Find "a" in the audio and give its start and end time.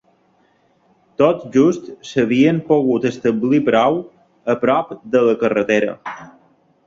4.53-4.55